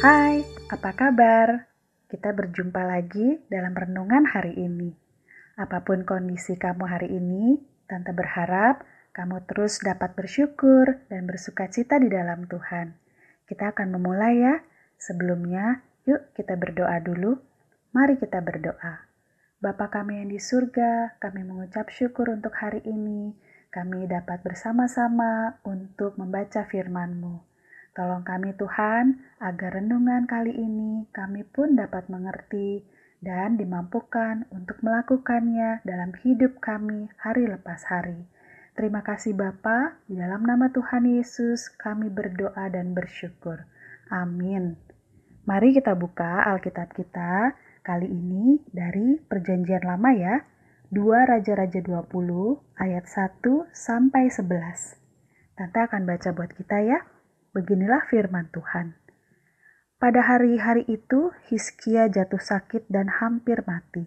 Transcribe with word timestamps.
Hai, 0.00 0.40
apa 0.72 0.96
kabar? 0.96 1.68
Kita 2.08 2.32
berjumpa 2.32 2.88
lagi 2.88 3.36
dalam 3.52 3.76
renungan 3.76 4.32
hari 4.32 4.56
ini. 4.56 4.96
Apa 5.60 5.84
pun 5.84 6.08
kondisi 6.08 6.56
kamu 6.56 6.88
hari 6.88 7.12
ini, 7.12 7.60
Tante 7.84 8.16
berharap 8.16 8.80
kamu 9.12 9.44
terus 9.44 9.76
dapat 9.84 10.16
bersyukur 10.16 11.04
dan 11.12 11.28
bersuka 11.28 11.68
cita 11.68 12.00
di 12.00 12.08
dalam 12.08 12.48
Tuhan. 12.48 12.96
Kita 13.44 13.76
akan 13.76 14.00
memulai 14.00 14.40
ya. 14.40 14.64
Sebelumnya, 14.96 15.84
yuk 16.08 16.32
kita 16.32 16.56
berdoa 16.56 16.96
dulu. 17.04 17.36
Mari 17.92 18.16
kita 18.16 18.40
berdoa. 18.40 19.04
Bapa 19.60 19.92
kami 19.92 20.24
yang 20.24 20.32
di 20.32 20.40
surga, 20.40 21.20
kami 21.20 21.44
mengucap 21.44 21.92
syukur 21.92 22.32
untuk 22.32 22.56
hari 22.56 22.80
ini. 22.88 23.36
Kami 23.68 24.08
dapat 24.08 24.40
bersama-sama 24.40 25.60
untuk 25.60 26.16
membaca 26.16 26.64
firman-Mu. 26.64 27.49
Tolong 27.90 28.22
kami 28.22 28.54
Tuhan, 28.54 29.18
agar 29.42 29.82
renungan 29.82 30.30
kali 30.30 30.54
ini 30.54 31.10
kami 31.10 31.42
pun 31.42 31.74
dapat 31.74 32.06
mengerti 32.06 32.86
dan 33.18 33.58
dimampukan 33.58 34.46
untuk 34.54 34.80
melakukannya 34.80 35.82
dalam 35.82 36.14
hidup 36.22 36.62
kami 36.62 37.10
hari 37.18 37.50
lepas 37.50 37.82
hari. 37.90 38.30
Terima 38.78 39.02
kasih 39.02 39.36
Bapa, 39.36 39.98
di 40.06 40.16
dalam 40.16 40.46
nama 40.46 40.70
Tuhan 40.70 41.04
Yesus 41.04 41.68
kami 41.76 42.08
berdoa 42.08 42.70
dan 42.70 42.94
bersyukur. 42.94 43.66
Amin. 44.08 44.78
Mari 45.44 45.74
kita 45.74 45.98
buka 45.98 46.46
Alkitab 46.46 46.94
kita 46.94 47.58
kali 47.82 48.06
ini 48.06 48.62
dari 48.70 49.18
Perjanjian 49.18 49.82
Lama 49.84 50.14
ya. 50.14 50.46
2 50.90 51.06
Raja-Raja 51.06 51.82
20 51.86 52.06
ayat 52.78 53.04
1 53.06 53.70
sampai 53.70 54.26
11. 54.26 54.98
Tante 55.54 55.78
akan 55.78 56.02
baca 56.02 56.30
buat 56.34 56.50
kita 56.54 56.82
ya. 56.82 56.98
Beginilah 57.50 58.06
firman 58.06 58.46
Tuhan. 58.54 58.94
Pada 59.98 60.22
hari-hari 60.22 60.86
itu, 60.86 61.34
Hiskia 61.50 62.06
jatuh 62.06 62.38
sakit 62.38 62.86
dan 62.86 63.10
hampir 63.10 63.66
mati. 63.66 64.06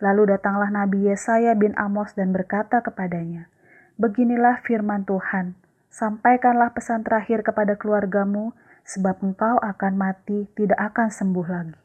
Lalu 0.00 0.32
datanglah 0.32 0.72
Nabi 0.72 1.12
Yesaya 1.12 1.52
bin 1.52 1.76
Amos 1.76 2.16
dan 2.16 2.32
berkata 2.32 2.80
kepadanya, 2.80 3.52
Beginilah 4.00 4.64
firman 4.64 5.04
Tuhan, 5.04 5.60
sampaikanlah 5.92 6.72
pesan 6.72 7.04
terakhir 7.04 7.44
kepada 7.44 7.76
keluargamu, 7.76 8.56
sebab 8.88 9.20
engkau 9.20 9.60
akan 9.60 10.00
mati, 10.00 10.48
tidak 10.56 10.80
akan 10.80 11.12
sembuh 11.12 11.46
lagi. 11.52 11.76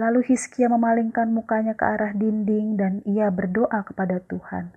Lalu 0.00 0.24
Hiskia 0.24 0.72
memalingkan 0.72 1.36
mukanya 1.36 1.76
ke 1.76 1.84
arah 1.84 2.16
dinding 2.16 2.80
dan 2.80 3.04
ia 3.04 3.28
berdoa 3.28 3.84
kepada 3.84 4.24
Tuhan. 4.24 4.72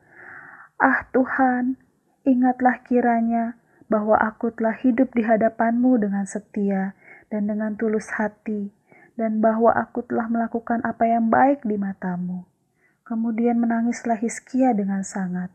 Ah 0.75 1.07
Tuhan, 1.15 1.79
ingatlah 2.27 2.83
kiranya 2.83 3.55
bahwa 3.87 4.19
aku 4.19 4.51
telah 4.51 4.75
hidup 4.75 5.15
di 5.15 5.23
hadapanmu 5.23 5.99
dengan 5.99 6.27
setia 6.27 6.95
dan 7.31 7.47
dengan 7.47 7.75
tulus 7.75 8.11
hati, 8.19 8.71
dan 9.15 9.39
bahwa 9.39 9.73
aku 9.73 10.03
telah 10.05 10.29
melakukan 10.29 10.83
apa 10.83 11.07
yang 11.07 11.27
baik 11.31 11.63
di 11.63 11.75
matamu. 11.75 12.45
Kemudian 13.07 13.57
menangislah 13.57 14.19
Hiskia 14.19 14.75
dengan 14.75 15.01
sangat. 15.01 15.49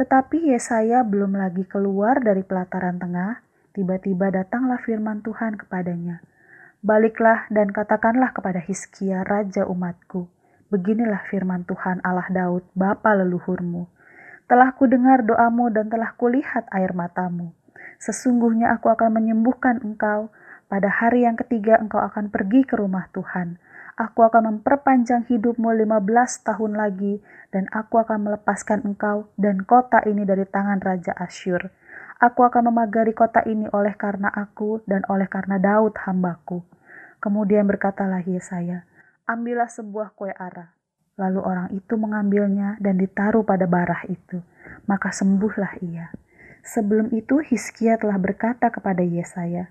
Tetapi 0.00 0.56
Yesaya 0.56 1.04
belum 1.04 1.36
lagi 1.36 1.68
keluar 1.68 2.24
dari 2.24 2.40
pelataran 2.40 2.96
tengah, 2.96 3.44
tiba-tiba 3.76 4.32
datanglah 4.32 4.80
firman 4.80 5.20
Tuhan 5.20 5.60
kepadanya. 5.60 6.24
Baliklah 6.80 7.50
dan 7.50 7.74
katakanlah 7.74 8.30
kepada 8.30 8.62
Hiskia, 8.62 9.26
raja 9.26 9.66
umatku, 9.66 10.30
beginilah 10.70 11.26
firman 11.28 11.66
Tuhan 11.66 11.98
Allah 12.06 12.30
Daud, 12.30 12.64
bapa 12.72 13.18
leluhurmu. 13.18 13.90
Telah 14.48 14.72
kudengar 14.78 15.26
doamu 15.26 15.68
dan 15.68 15.92
telah 15.92 16.14
kulihat 16.16 16.70
air 16.72 16.96
matamu. 16.96 17.57
Sesungguhnya 17.98 18.72
aku 18.78 18.90
akan 18.94 19.18
menyembuhkan 19.18 19.82
engkau. 19.82 20.30
Pada 20.70 20.86
hari 20.86 21.24
yang 21.26 21.34
ketiga 21.34 21.80
engkau 21.80 21.98
akan 21.98 22.30
pergi 22.30 22.62
ke 22.62 22.78
rumah 22.78 23.10
Tuhan. 23.10 23.58
Aku 23.98 24.22
akan 24.22 24.62
memperpanjang 24.62 25.26
hidupmu 25.26 25.74
15 25.74 26.46
tahun 26.46 26.78
lagi 26.78 27.18
dan 27.50 27.66
aku 27.74 27.98
akan 27.98 28.30
melepaskan 28.30 28.86
engkau 28.86 29.26
dan 29.34 29.66
kota 29.66 29.98
ini 30.06 30.22
dari 30.22 30.46
tangan 30.46 30.78
Raja 30.78 31.18
Asyur. 31.18 31.74
Aku 32.22 32.46
akan 32.46 32.70
memagari 32.70 33.10
kota 33.10 33.42
ini 33.42 33.66
oleh 33.74 33.98
karena 33.98 34.30
aku 34.30 34.86
dan 34.86 35.02
oleh 35.10 35.26
karena 35.26 35.58
Daud 35.58 35.98
hambaku. 35.98 36.62
Kemudian 37.18 37.66
berkatalah 37.66 38.22
Yesaya, 38.22 38.86
ambillah 39.26 39.66
sebuah 39.66 40.14
kue 40.14 40.30
ara. 40.30 40.78
Lalu 41.18 41.40
orang 41.42 41.68
itu 41.74 41.98
mengambilnya 41.98 42.78
dan 42.78 42.94
ditaruh 42.94 43.42
pada 43.42 43.66
barah 43.66 44.06
itu. 44.06 44.38
Maka 44.86 45.10
sembuhlah 45.10 45.82
ia. 45.82 46.14
Sebelum 46.66 47.14
itu 47.14 47.42
Hiskia 47.42 47.98
telah 47.98 48.18
berkata 48.18 48.68
kepada 48.68 49.02
Yesaya, 49.02 49.70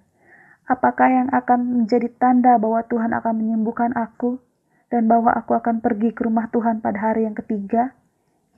Apakah 0.68 1.08
yang 1.08 1.30
akan 1.32 1.84
menjadi 1.84 2.12
tanda 2.20 2.60
bahwa 2.60 2.84
Tuhan 2.84 3.16
akan 3.16 3.34
menyembuhkan 3.40 3.96
aku 3.96 4.44
dan 4.92 5.08
bahwa 5.08 5.32
aku 5.32 5.56
akan 5.56 5.80
pergi 5.80 6.12
ke 6.12 6.28
rumah 6.28 6.52
Tuhan 6.52 6.84
pada 6.84 7.12
hari 7.12 7.24
yang 7.24 7.36
ketiga? 7.40 7.96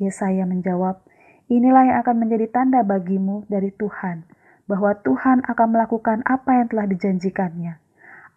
Yesaya 0.01 0.49
menjawab, 0.49 1.05
Inilah 1.49 1.89
yang 1.89 1.97
akan 2.05 2.15
menjadi 2.21 2.45
tanda 2.49 2.85
bagimu 2.85 3.45
dari 3.49 3.73
Tuhan, 3.73 4.25
bahwa 4.69 4.93
Tuhan 5.01 5.41
akan 5.49 5.67
melakukan 5.73 6.21
apa 6.25 6.61
yang 6.61 6.69
telah 6.69 6.85
dijanjikannya. 6.85 7.81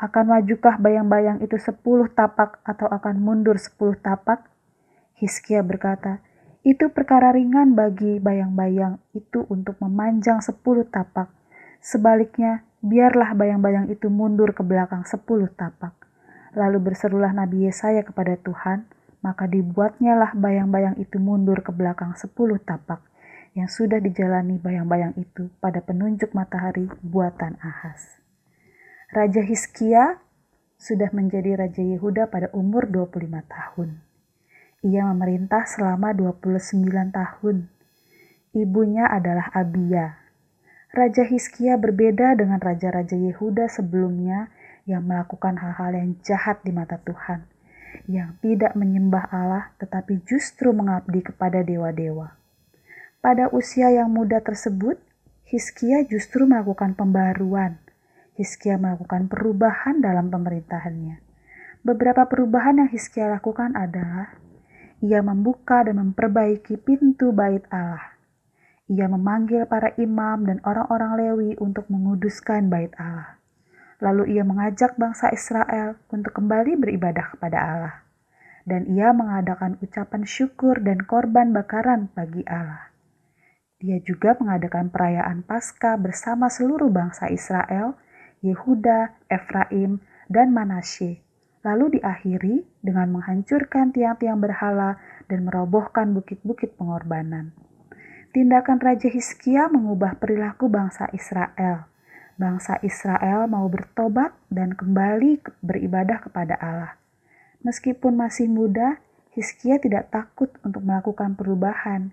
Akan 0.01 0.33
majukah 0.33 0.81
bayang-bayang 0.81 1.45
itu 1.45 1.61
sepuluh 1.61 2.09
tapak 2.09 2.65
atau 2.65 2.89
akan 2.89 3.21
mundur 3.21 3.61
sepuluh 3.61 4.01
tapak? 4.01 4.49
Hiskia 5.21 5.61
berkata, 5.61 6.25
itu 6.63 6.95
perkara 6.95 7.35
ringan 7.35 7.75
bagi 7.75 8.23
bayang-bayang 8.23 9.03
itu 9.19 9.43
untuk 9.51 9.83
memanjang 9.83 10.39
sepuluh 10.39 10.87
tapak. 10.87 11.27
Sebaliknya, 11.83 12.63
biarlah 12.79 13.35
bayang-bayang 13.35 13.91
itu 13.91 14.07
mundur 14.07 14.55
ke 14.55 14.63
belakang 14.63 15.03
sepuluh 15.03 15.51
tapak. 15.51 15.91
Lalu 16.55 16.93
berserulah 16.93 17.35
Nabi 17.35 17.67
Yesaya 17.67 18.07
kepada 18.07 18.39
Tuhan, 18.39 18.87
maka 19.27 19.51
dibuatnyalah 19.51 20.39
bayang-bayang 20.39 20.95
itu 21.03 21.19
mundur 21.19 21.67
ke 21.67 21.75
belakang 21.75 22.15
sepuluh 22.15 22.63
tapak, 22.63 23.03
yang 23.59 23.67
sudah 23.67 23.99
dijalani 23.99 24.63
bayang-bayang 24.63 25.19
itu 25.19 25.51
pada 25.59 25.83
penunjuk 25.83 26.31
matahari 26.31 26.87
buatan 27.03 27.59
Ahas. 27.59 28.23
Raja 29.11 29.43
Hiskia 29.43 30.23
sudah 30.79 31.11
menjadi 31.11 31.59
Raja 31.59 31.83
Yehuda 31.83 32.31
pada 32.31 32.55
umur 32.55 32.87
25 32.87 33.43
tahun. 33.51 34.12
Ia 34.83 35.07
memerintah 35.15 35.63
selama 35.63 36.11
29 36.11 37.15
tahun. 37.15 37.71
Ibunya 38.51 39.07
adalah 39.07 39.47
Abia. 39.55 40.19
Raja 40.91 41.23
Hiskia 41.23 41.79
berbeda 41.79 42.35
dengan 42.35 42.59
raja-raja 42.59 43.15
Yehuda 43.15 43.71
sebelumnya 43.71 44.51
yang 44.83 45.07
melakukan 45.07 45.55
hal-hal 45.63 45.95
yang 45.95 46.11
jahat 46.27 46.61
di 46.67 46.75
mata 46.75 46.99
Tuhan, 46.99 47.47
yang 48.11 48.35
tidak 48.43 48.75
menyembah 48.75 49.31
Allah 49.31 49.71
tetapi 49.79 50.27
justru 50.27 50.75
mengabdi 50.75 51.23
kepada 51.23 51.63
dewa-dewa. 51.63 52.35
Pada 53.23 53.55
usia 53.55 53.87
yang 53.95 54.11
muda 54.11 54.43
tersebut, 54.43 54.99
Hiskia 55.47 56.03
justru 56.11 56.43
melakukan 56.43 56.99
pembaruan. 56.99 57.79
Hiskia 58.35 58.83
melakukan 58.83 59.31
perubahan 59.31 60.03
dalam 60.03 60.27
pemerintahannya. 60.27 61.23
Beberapa 61.87 62.27
perubahan 62.27 62.83
yang 62.83 62.91
Hiskia 62.91 63.31
lakukan 63.31 63.79
adalah 63.79 64.42
ia 65.03 65.19
membuka 65.19 65.83
dan 65.83 65.99
memperbaiki 65.99 66.79
pintu 66.79 67.35
bait 67.35 67.67
Allah. 67.75 68.15
Ia 68.87 69.11
memanggil 69.11 69.67
para 69.67 69.91
imam 69.99 70.47
dan 70.47 70.63
orang-orang 70.63 71.19
Lewi 71.19 71.51
untuk 71.59 71.91
menguduskan 71.91 72.71
bait 72.71 72.95
Allah. 72.95 73.43
Lalu 73.99 74.39
ia 74.39 74.47
mengajak 74.47 74.95
bangsa 74.95 75.35
Israel 75.35 75.99
untuk 76.15 76.39
kembali 76.39 76.79
beribadah 76.79 77.35
kepada 77.35 77.59
Allah. 77.59 77.97
Dan 78.63 78.87
ia 78.95 79.11
mengadakan 79.11 79.75
ucapan 79.83 80.23
syukur 80.23 80.79
dan 80.79 81.03
korban 81.03 81.51
bakaran 81.51 82.07
bagi 82.15 82.47
Allah. 82.47 82.95
Dia 83.83 83.99
juga 83.99 84.39
mengadakan 84.39 84.95
perayaan 84.95 85.43
Paskah 85.43 85.99
bersama 85.99 86.47
seluruh 86.47 86.87
bangsa 86.95 87.27
Israel, 87.27 87.99
Yehuda, 88.39 89.19
Efraim, 89.27 89.99
dan 90.31 90.55
Manasye 90.55 91.27
lalu 91.63 91.99
diakhiri 91.99 92.67
dengan 92.83 93.15
menghancurkan 93.15 93.95
tiang-tiang 93.95 94.39
berhala 94.43 94.99
dan 95.31 95.47
merobohkan 95.47 96.11
bukit-bukit 96.15 96.75
pengorbanan. 96.75 97.55
Tindakan 98.35 98.83
Raja 98.83 99.13
Hizkia 99.13 99.71
mengubah 99.71 100.19
perilaku 100.19 100.67
bangsa 100.67 101.07
Israel. 101.15 101.87
Bangsa 102.41 102.81
Israel 102.83 103.47
mau 103.47 103.69
bertobat 103.69 104.35
dan 104.49 104.75
kembali 104.75 105.45
beribadah 105.63 106.25
kepada 106.25 106.57
Allah. 106.59 106.97
Meskipun 107.63 108.19
masih 108.19 108.51
muda, 108.51 108.99
Hizkia 109.37 109.79
tidak 109.79 110.11
takut 110.11 110.51
untuk 110.67 110.83
melakukan 110.83 111.39
perubahan. 111.39 112.11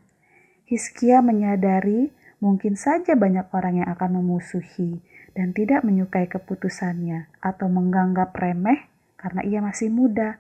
Hizkia 0.69 1.24
menyadari 1.25 2.13
mungkin 2.44 2.78
saja 2.78 3.18
banyak 3.18 3.50
orang 3.51 3.84
yang 3.84 3.90
akan 3.90 4.22
memusuhi 4.22 5.01
dan 5.34 5.56
tidak 5.56 5.81
menyukai 5.81 6.30
keputusannya 6.30 7.31
atau 7.42 7.68
menganggap 7.72 8.36
remeh 8.36 8.92
karena 9.19 9.44
ia 9.44 9.60
masih 9.60 9.92
muda. 9.92 10.39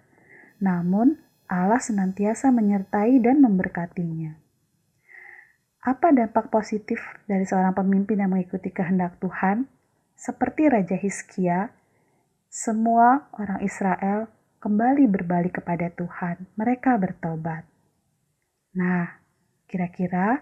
Namun, 0.63 1.19
Allah 1.51 1.83
senantiasa 1.83 2.55
menyertai 2.55 3.19
dan 3.19 3.43
memberkatinya. 3.43 4.39
Apa 5.83 6.15
dampak 6.15 6.47
positif 6.47 6.99
dari 7.27 7.43
seorang 7.43 7.75
pemimpin 7.75 8.23
yang 8.23 8.31
mengikuti 8.31 8.71
kehendak 8.71 9.19
Tuhan? 9.19 9.67
Seperti 10.15 10.71
Raja 10.71 10.95
Hizkia, 10.95 11.75
Semua 12.49 13.29
orang 13.37 13.61
Israel 13.61 14.25
kembali 14.59 15.05
berbalik 15.05 15.61
kepada 15.61 15.87
Tuhan. 15.93 16.49
Mereka 16.57 16.97
bertobat. 16.97 17.63
Nah, 18.73 19.21
kira-kira 19.69 20.41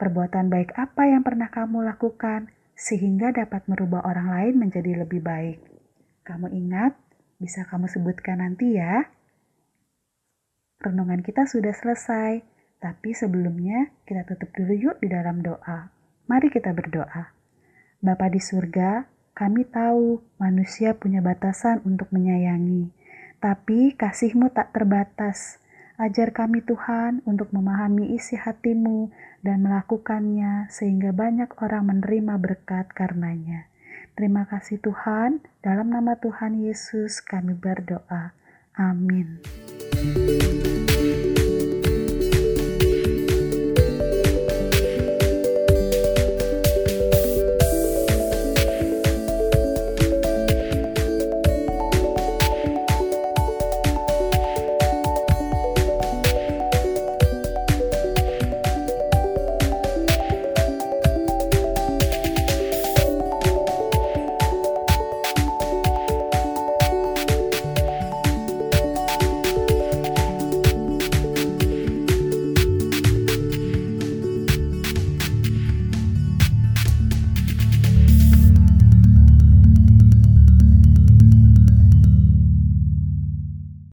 perbuatan 0.00 0.48
baik 0.48 0.72
apa 0.74 1.06
yang 1.06 1.22
pernah 1.22 1.52
kamu 1.52 1.84
lakukan 1.86 2.48
sehingga 2.72 3.30
dapat 3.30 3.68
merubah 3.68 4.02
orang 4.02 4.32
lain 4.32 4.54
menjadi 4.66 5.04
lebih 5.04 5.22
baik? 5.22 5.60
Kamu 6.24 6.50
ingat? 6.50 6.96
Bisa 7.42 7.66
kamu 7.66 7.90
sebutkan 7.90 8.38
nanti 8.38 8.78
ya. 8.78 9.02
Renungan 10.78 11.26
kita 11.26 11.42
sudah 11.42 11.74
selesai, 11.74 12.38
tapi 12.78 13.18
sebelumnya 13.18 13.90
kita 14.06 14.22
tutup 14.30 14.54
dulu 14.54 14.70
yuk 14.78 14.96
di 15.02 15.10
dalam 15.10 15.42
doa. 15.42 15.90
Mari 16.30 16.54
kita 16.54 16.70
berdoa. 16.70 17.34
Bapa 17.98 18.30
di 18.30 18.38
surga, 18.38 19.10
kami 19.34 19.66
tahu 19.66 20.22
manusia 20.38 20.94
punya 20.94 21.18
batasan 21.18 21.82
untuk 21.82 22.14
menyayangi, 22.14 22.94
tapi 23.42 23.98
kasihmu 23.98 24.54
tak 24.54 24.70
terbatas. 24.70 25.58
Ajar 25.98 26.30
kami 26.30 26.62
Tuhan 26.62 27.26
untuk 27.26 27.50
memahami 27.50 28.14
isi 28.14 28.38
hatimu 28.38 29.10
dan 29.42 29.66
melakukannya 29.66 30.70
sehingga 30.70 31.10
banyak 31.10 31.58
orang 31.58 31.90
menerima 31.90 32.38
berkat 32.38 32.86
karenanya. 32.94 33.71
Terima 34.12 34.44
kasih 34.44 34.78
Tuhan, 34.78 35.40
dalam 35.64 35.88
nama 35.88 36.14
Tuhan 36.20 36.60
Yesus 36.60 37.24
kami 37.24 37.56
berdoa. 37.56 38.36
Amin. 38.76 39.40